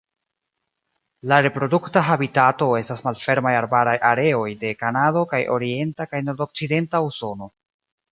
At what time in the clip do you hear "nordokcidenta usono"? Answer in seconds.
6.31-7.51